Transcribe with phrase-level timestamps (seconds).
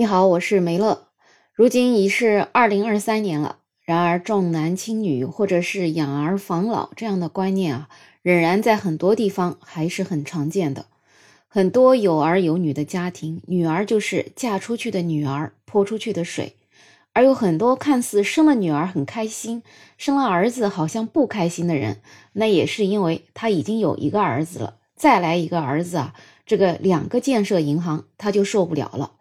[0.00, 1.08] 你好，我是梅乐。
[1.52, 7.88] 如今已是二零二三年了，然而重男轻女或者是养儿防老这样的观念啊，
[8.22, 10.86] 仍然在很多地方还是很常见的。
[11.48, 16.54] 很多有儿有女的家庭，女儿就是嫁出去的女儿，泼出去的水；
[17.12, 19.62] 而有很多看似生了女儿很开心，
[19.98, 22.00] 生了儿子好像不开心的人，
[22.32, 26.14] 那也是因为他已经有一个儿子了，再来一个儿子啊，
[26.46, 29.12] 这个两个建设银行他就受不了了。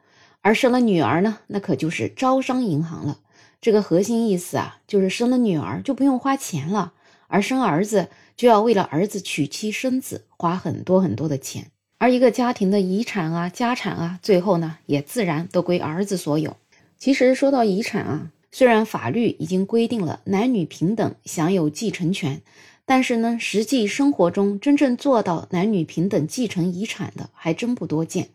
[0.49, 3.19] 而生了女儿呢，那可就是招商银行了。
[3.61, 6.93] 这个核心意思啊，就是生了女儿就不用花钱了，
[7.27, 11.67] 而生儿子就要为了儿子娶妻生子，花很多很多的钱。
[11.99, 16.57] 而一个家庭的遗产啊、家产啊，最后呢也自然都归儿子所有。
[16.97, 22.41] 其实说到遗产啊，虽然法律已经规定了男女平等享有继承权，
[22.87, 28.29] 但是呢，实际生活中真正做到男女平等继承遗产的还真不多见。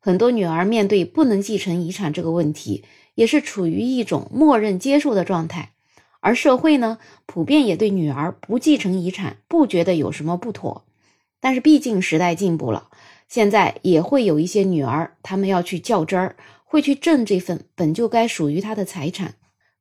[0.00, 2.84] 很多女儿面对不能继承遗产这个问题，
[3.14, 5.72] 也是处于一种默认接受的状态，
[6.20, 10.84] 而社会呢，普遍也对女儿不继承遗产不觉得有什么不妥。
[11.40, 12.88] 但是毕竟时代进步了，
[13.28, 19.34] 现在也会有一些女儿，她们要去较真儿，会去挣这份本就该属于她的财产。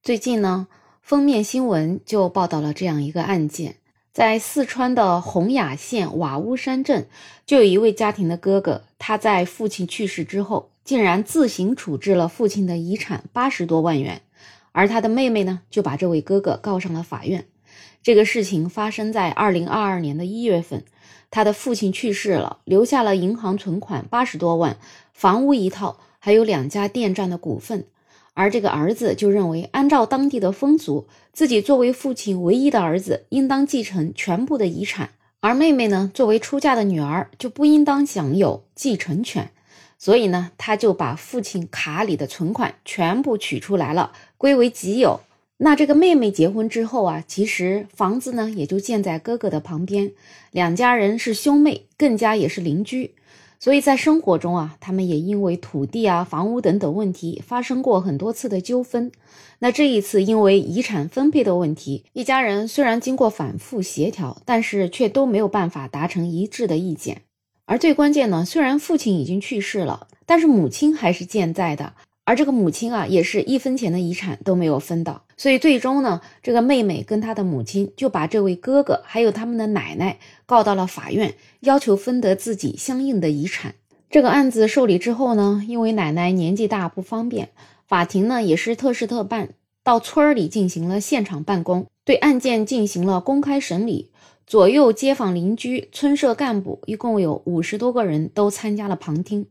[0.03, 0.67] 最近呢，
[1.02, 3.77] 封面新闻就报道了这样一个案件。
[4.17, 7.05] 在四川的洪雅县瓦屋山镇，
[7.45, 14.23] 就有一位家庭的哥哥，他在父亲去世之后，竟然自行处置了父亲的遗产八十多万元，
[14.71, 17.45] 而他的妹妹呢，就把这位哥哥告上了法院。
[18.01, 20.83] 这个事情发生在二零二二年的一月份，
[21.29, 24.77] 他的父亲去世了，留下了银行存款八十多万，
[25.13, 27.85] 房屋一套，还有两家电站的股份。
[28.38, 35.07] 而这个儿子就认为，按照当地的风俗，自己作为父亲唯一的儿子，应当继承全部的遗产；
[35.39, 39.49] 而妹妹呢，作为出嫁的女儿，就不应当享有继承权。
[39.97, 45.21] 所以呢，他就把父亲卡里的存款全部取出来了，归为己有。
[45.58, 50.11] 那这个妹妹结婚之后啊，其实房子呢也就建在哥哥的旁边，
[50.52, 53.15] 两家人是兄妹，更加也是邻居。
[53.59, 59.11] 所以在生活中啊，他们也因为土地啊、房屋等等问题发生过很多次的纠纷。
[59.59, 67.23] 那这一次因为遗产分配的问题，一家人虽然经过反复协调，但是却都没有办法达成一致的意见。
[67.65, 71.93] 而最关键呢，虽然父亲已经去世了，但是母亲还是健在的。
[72.27, 83.76] 而这个母亲啊，也是一分钱的遗产都没有分到，所以最终呢，这个妹妹跟她的母亲就把这位哥哥还有他们的奶奶告到了法院，要求分得自己相应的遗产。
[84.10, 87.48] 这个案子受理之后呢，因为奶奶年纪大不方便，
[87.87, 89.52] 法庭呢也是特事特办，
[89.82, 94.10] 到村里进行了现场办公，对案件进行了公开审理，
[94.45, 99.45] 左右街坊邻居、村社干部一共有五十多个人都参加了旁听。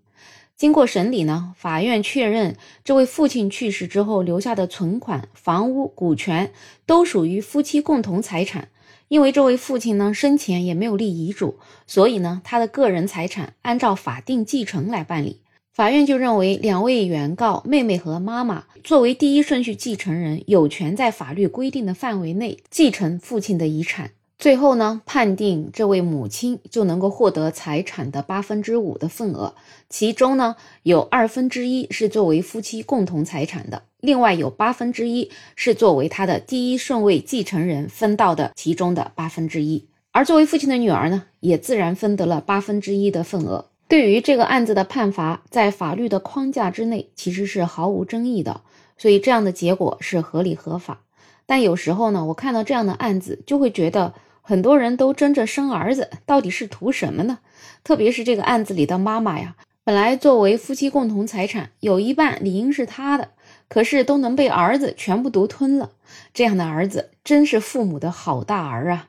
[0.56, 6.50] 经过审理呢，法院确认这位父亲去世之后留下的存款、房屋、股权
[6.86, 8.68] 都属于夫妻共同财产。
[9.08, 15.42] 因为这位父亲呢生前也没有立遗嘱，所以呢他的个人财产按照法定继承来办理。
[15.72, 24.12] 法院就认为两位原告妹妹和妈妈作为第一顺序继承人，有权在法律规定的范围内继承父亲的遗产。
[24.38, 29.54] 最后呢，判定这位母亲就能够获得财产的八分之五的份额，
[29.88, 39.86] 其中呢有二分之一是作为夫妻共同财产的，另外有八分之一是作为他的第一顺位继承人分到的其中的八分之一。
[40.12, 43.66] 而作为父亲的女儿呢，也自然分得了八分之一的份额。
[43.88, 48.60] 对于这个案子的判罚，在法律的框架之内其实是毫无争议的，
[48.98, 51.00] 所以这样的结果是合理合法。
[51.46, 54.14] 但有时候呢，我看到这样的案子就会觉得。
[54.48, 57.40] 很多人都争着生儿子，到底是图什么呢？
[57.82, 63.30] 特别是这个案子里的妈妈呀，本来作为夫妻共同财产，有一半理应是他的，
[63.68, 65.90] 可是都能被儿子全部独吞了。
[66.32, 69.08] 这样的儿子真是父母的好大儿啊！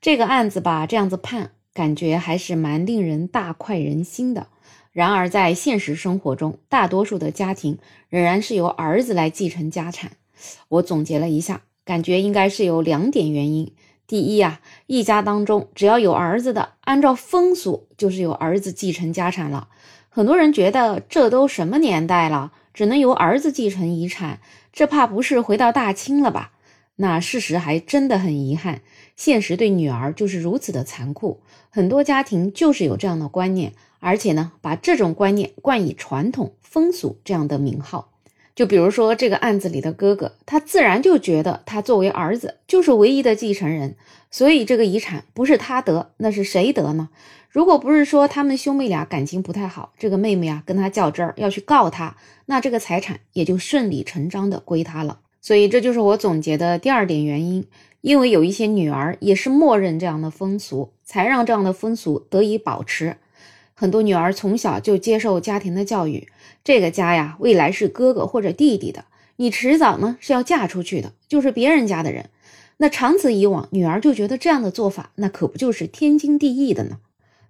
[0.00, 4.46] 这个案子吧，这样子判，感觉还是蛮令人大快人心的。
[4.90, 7.76] 然而在现实生活中，大多数的家庭
[8.08, 10.12] 仍然是由儿子来继承家产。
[10.68, 13.72] 我总结了一下，感觉应该是有两点原因。
[14.06, 19.68] 第一呀，一家当中只要有儿子的，按照风俗就是由儿子继承家产了。
[20.10, 24.40] 很多人觉得这都什么年代了，只能由儿子继承遗产，
[24.72, 26.52] 这怕不是回到大清了吧？
[26.96, 28.82] 那事实还真的很遗憾，
[29.16, 31.40] 现实对女儿就是如此的残酷。
[31.70, 38.11] 很多家庭就是有这样的观念，而且呢，把这种观念冠以传统风俗这样的名号。
[38.54, 43.96] 就比如说这个案子里的哥哥，他自然就觉得他作为儿子就是唯一的继承人，
[44.30, 47.08] 所以这个遗产不是他得，那是谁得呢？
[47.48, 52.16] 如果不是说他们兄妹俩感情不太好，这个妹妹啊跟他较真儿要去告他，
[52.46, 55.20] 那这个财产也就顺理成章的归他了。
[55.40, 57.66] 所以这就是我总结的第二点原因，
[58.00, 63.16] 因为有一些女儿也是默认这样的风俗，才让这样的风俗得以保持。
[63.82, 66.28] 很多女儿从小就接受家庭的教育，
[66.62, 69.06] 这个家呀，未来是哥哥或者弟弟的，
[69.38, 72.30] 你迟早呢是要嫁出去的，就是别人家的人。
[72.76, 76.98] 那长此以往，女儿就觉得这样的做法，那可不就是天经地义的呢？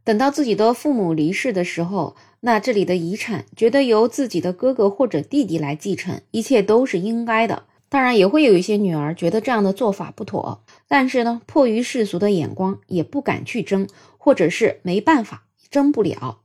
[0.05, 7.65] 等到自己的父母离世的时候，那这里的遗产觉得由自己的哥哥或者弟弟来继承，一切都是应该的。
[7.91, 13.87] 当然，也会有一些女儿觉得这样的做法不妥，但是呢，迫于世俗的眼光，也不敢去争，
[14.17, 15.43] 或者是没办法。
[15.73, 16.39] 争不了，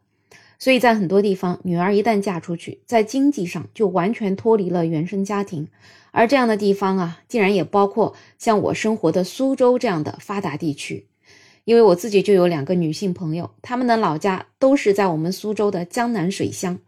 [0.58, 5.68] 所以在很多地方，女儿一旦嫁出去，在经济上就完全脱离了原生家庭。
[6.12, 11.06] 而这样的地方啊，竟然也包括像我生活的苏州这样的发达地区。
[11.66, 16.80] 因为我自己就有两个女性朋友，她们的老家都是在我们苏州的江南水乡。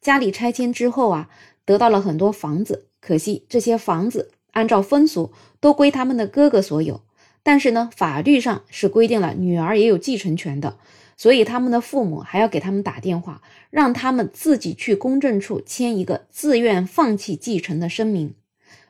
[0.00, 1.28] 家里拆迁之后啊，
[1.64, 7.02] 得到了很多房子，可惜这些房子按照风俗都归他们的哥哥所有。
[7.42, 10.78] 但是呢，法律上是规定了女儿也有继承权的。
[11.18, 18.34] 所以他们的父母还要给他们打电话，让他们自己去公证处签一个自愿放弃继承的声明。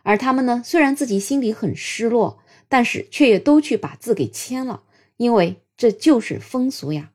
[0.03, 2.39] 而他们呢，虽然自己心里很失落，
[2.69, 4.83] 但是却也都去把字给签了，
[5.17, 7.11] 因为这就是风俗呀。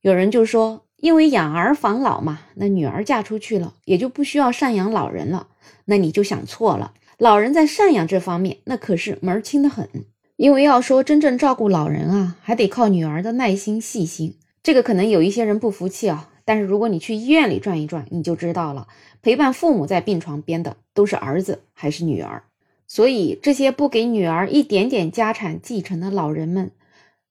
[0.00, 5.48] 有人就说，因为养儿防老嘛，那女儿嫁出去了，也就不需要赡养老人了。
[5.84, 9.88] 那你就想错了，老人在赡养这方面，那可是门儿清的很。
[10.36, 14.36] 因为要说真正照顾老人啊，还得靠女儿的耐心细心。
[14.62, 18.88] 这个可能有一些人不服气啊，但是如果你去医院里转一转，你就知道了。
[19.22, 22.42] 陪伴父母在病床边的都是儿子还是女儿？
[22.86, 26.72] 所以这些不给女儿一点点家产继承的老人们，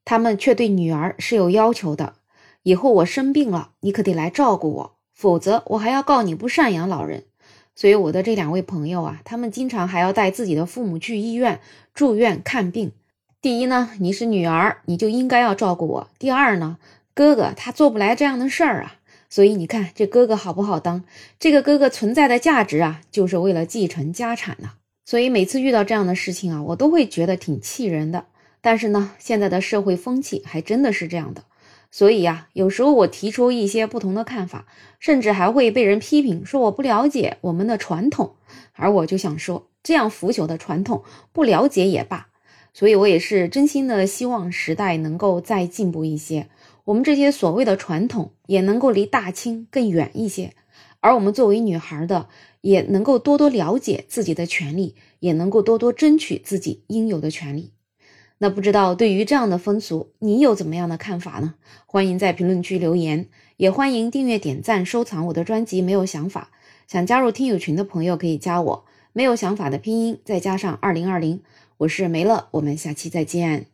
[0.06, 2.14] 他们却对女儿是有要求的。
[2.64, 7.26] 以后我生病了，你可得来照顾我，否则我还要告你不赡养老人。
[7.76, 11.60] 所以我的这两位朋友啊，他们经常还要带自己的父母去医院
[11.94, 12.92] 住院看病。
[13.42, 16.08] 第一呢，你是女儿，你就应该要照顾我。
[16.18, 16.78] 第二呢，
[17.14, 18.96] 哥哥他做不来这样的事儿啊。
[19.30, 21.04] 所以你看这哥哥好不好当？
[21.40, 24.74] 这个哥哥存在的价值啊，就是为了继承家产呐。
[25.06, 28.26] 所以每次遇到这样的事情啊，我都会觉得挺气人的。
[28.62, 31.44] 但是呢，现在的社会风气还真的是这样的。
[31.94, 34.66] 所以呀，有时候我提出一些不同的看法，
[35.00, 38.34] 甚至还会被人批评说我不了解我们的传统。
[38.74, 42.30] 而我就想说，这样腐朽的传统，不了解也罢。
[42.74, 46.50] 所以我也是真心的希望时代能够再进步一些，
[46.86, 50.56] 我们这些所谓的传统也能够离大清更远一些。
[51.00, 52.28] 而我们作为女孩的，
[52.62, 57.74] 也能够多多了解自己的权利，也能够多多争取自己应有的权利。
[58.44, 61.54] 那不知道对于这样的风俗，你有怎么样的看法呢？
[61.86, 65.82] 欢迎在评论区留言，也欢迎订阅、点赞、收藏我的专辑。
[65.82, 66.50] 没有想法，
[66.86, 68.86] 想加入听友群的朋友可以加我。
[69.14, 71.42] 没有想法的拼音再加上二零二零，
[71.78, 73.73] 我是梅乐，我们下期再见。